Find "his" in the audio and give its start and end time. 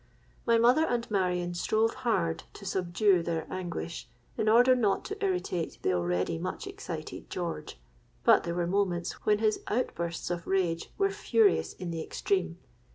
9.37-9.59